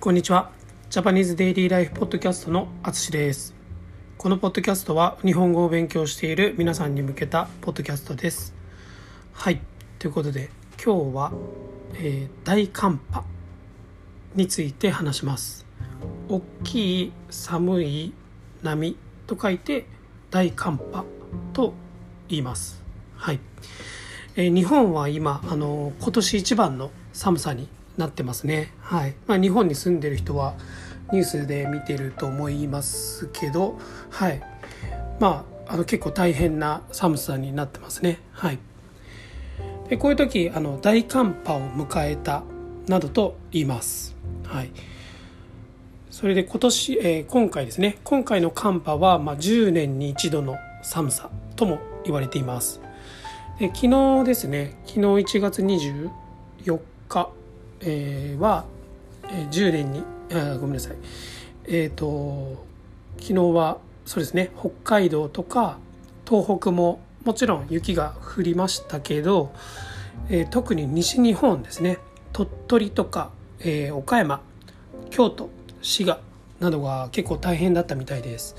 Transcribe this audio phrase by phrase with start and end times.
[0.00, 0.50] こんにちは。
[0.88, 3.54] ジャパニーズデイリーライフポッドキャストのあつしです。
[4.16, 8.54] このポッドキャストは日本語を勉強している皆さんに向けたポッドキャストです。
[9.34, 9.60] はい。
[9.98, 10.48] ということで、
[10.82, 11.32] 今日は、
[11.96, 13.24] えー大寒波
[14.34, 15.66] について話します。
[16.30, 18.14] 大きい寒い
[18.62, 19.84] 波と書いて
[20.30, 21.04] 大寒波
[21.52, 21.74] と
[22.30, 22.82] 言います。
[23.16, 23.40] はい。
[24.34, 27.68] えー日本は今あの今年一番の寒さに
[28.00, 28.72] なってますね。
[28.80, 29.14] はい。
[29.26, 30.54] まあ日本に住んでる人は
[31.12, 33.78] ニュースで見てると思いますけど、
[34.10, 34.42] はい。
[35.20, 38.18] まああの結構大変な寒さになってますね。
[38.32, 38.58] はい。
[39.88, 42.42] でこういう時あの大寒波を迎えた
[42.86, 44.16] などと言います。
[44.44, 44.70] はい。
[46.10, 52.80] それで今年、えー今回ですね今回の寒波は、まあ、10年に一度の寒さとも言われています
[53.58, 56.10] で昨日ですね昨日1月24
[57.08, 57.30] 日、
[57.80, 58.64] えーは、
[59.24, 60.96] えー10年にあごめんなさい。
[61.66, 62.64] えっ、と
[63.18, 65.78] 昨日はそうですね北海道とか
[66.28, 69.52] 東北ももちろん雪が降りましたけど、
[70.28, 71.98] えー特に西日本ですね
[72.32, 74.40] 鳥取とか、えー岡山
[75.10, 75.50] 京都
[75.82, 76.20] 滋賀
[76.60, 78.56] などが結構大変だったみたいです。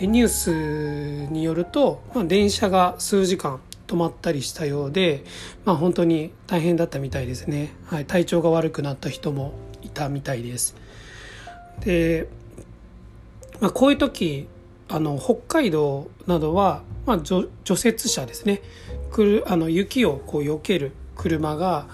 [0.00, 5.24] ニュースによると、まあ、電車が数時間止まったりしたようで、
[5.64, 10.76] まあ、本当に大変だったみたいですね、はい、体調が悪くなった人もいたみたいです。
[11.80, 12.28] で、
[13.60, 14.46] まあ、こういう時
[14.88, 18.62] あの北海道などは、まあ、除除雪車ですね。
[19.10, 21.88] くるあの雪をこう避ける車が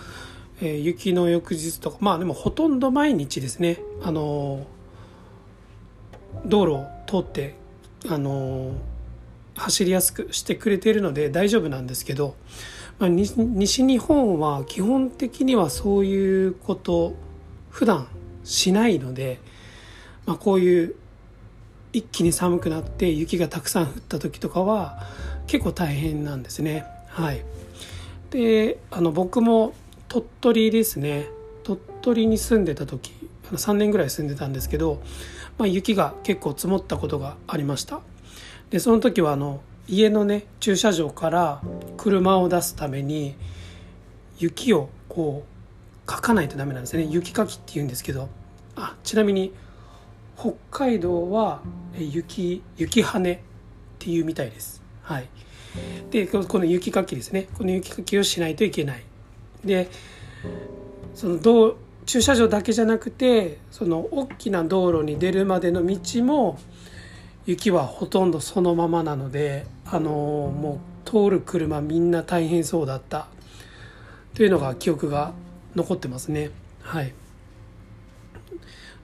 [0.61, 3.79] えー雪の翌日とかまあでもほとんど毎日ですね。
[4.03, 4.67] あの
[6.45, 7.55] 道路を通って
[8.09, 8.73] あの
[9.57, 12.35] 走りやすくしてくれているので大丈夫なんですけど、
[12.99, 17.15] まあ、西日本は基本的にはそういうこと
[17.71, 18.09] 普段
[18.45, 19.41] しないので、
[20.27, 20.95] まあ、こういう
[21.93, 25.03] 一気に寒くなって雪がたくさん降った時とかは
[25.47, 26.85] 結構大変なんですね。
[27.09, 27.45] はい、
[28.31, 29.75] であの僕も
[30.09, 31.29] 鳥取ですね。
[31.63, 33.13] 鳥取に住んでた時
[33.53, 35.01] 3年ぐらい住んでたんですけど、
[35.57, 38.01] まあ、雪が結構積もったことがありました。
[38.75, 41.63] でその時はあの家のね駐車場から
[41.97, 43.37] 車を出すために
[44.37, 47.05] 雪をこうかかないとダメなんですね。
[47.05, 48.29] 雪かきっていうんですけど。
[48.75, 49.55] あちなみに
[50.37, 51.63] 北海道は
[51.97, 53.39] 雪雪跳ねっ
[54.01, 54.83] ていうみたいです。
[55.03, 55.29] はい。
[56.11, 57.47] でこの雪かきですね。
[57.57, 59.05] この雪かきをしないといけない。
[59.65, 59.89] で
[61.15, 66.59] その道駐車場だけじゃなくてその大きな道路に出るまでの道も
[67.47, 73.29] 雪はほとんどそのままなのであのもう通る車みんな大変そうだった。
[74.35, 75.33] というのが記憶が
[75.77, 76.51] 残ってますね。
[76.83, 77.15] はい。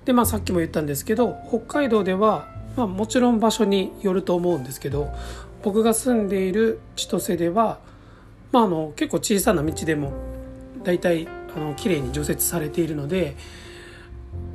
[0.05, 5.09] でまあさっきも言ったんですけど北海道では、まあ、もちろん場所によると思うんですけど
[5.63, 7.81] 僕が住んでいる千歳では、
[8.51, 10.13] まあ、あの結構小さな道でも
[10.83, 13.37] 大体あの綺麗に除雪されているので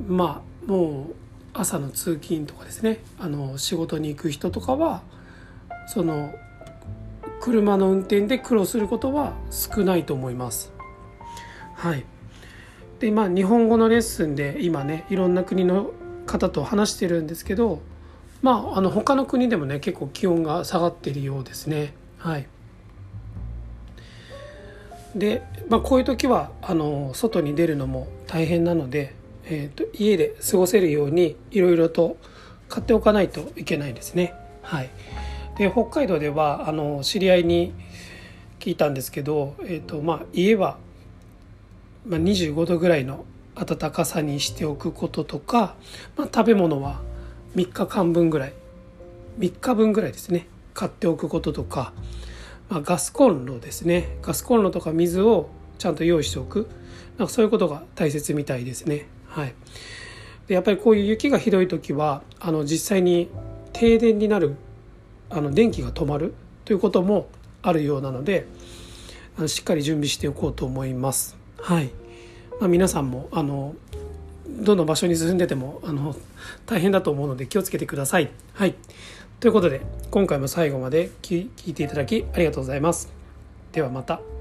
[0.06, 1.14] まあもう
[1.60, 5.02] 朝の通勤とかですねあの仕事に行く人とかは
[5.86, 6.34] その
[7.40, 10.72] 車の運転で苦労することは少ないと思います。
[11.74, 12.04] はい
[12.98, 15.92] でまあ日本語のレッスンで今ねいろんな国の
[16.26, 17.80] 方と話してるんですけど
[18.40, 21.92] まああの他の国でもね結構気温が下がっているようですね。
[22.18, 22.46] はい
[25.16, 29.14] で、まあ、こういう時はあの外に出るのも大変なので、
[29.46, 32.16] えー、と家で過ごせるようにいろいろと
[32.68, 34.34] 買っておかないといけないですね。
[34.62, 34.90] はい、
[35.56, 37.72] で北海道ではあの知り合いに
[38.58, 40.78] 聞いたんですけど、えーとまあ、家は、
[42.04, 43.24] まあ、25度ぐらいの
[43.54, 45.76] 暖かさにしておくこととか、
[46.16, 47.00] まあ、食べ物は
[47.54, 48.52] 3日間分ぐらい
[49.38, 51.92] 3日分ぐらいですね買っておくこととか
[52.68, 55.48] まあ、ガスコンロですねガスコンロとか水を
[55.78, 56.68] ちゃんと用意しておく
[57.18, 59.06] なんかそういうことが大切みたいですね。
[59.36, 59.54] はい、
[60.46, 63.28] でやっぱりこういう雪がひどい時はあの実際に
[63.74, 64.56] 停電になる
[65.28, 66.32] あの電気が止まる
[66.64, 67.28] ということも
[67.60, 68.46] あるようなので
[69.36, 71.36] あのしっかり準備しておこうと思います。
[71.58, 71.90] はい
[72.58, 73.74] まあ、皆さんもあの
[74.48, 76.16] どの場所に住んでてもあの
[76.64, 78.30] 大変だと思うので気をつけてください。
[78.54, 78.74] はい
[79.38, 83.12] ということで今回も最後まで聞いていただきありがとうございます。
[83.72, 84.35] ではまた。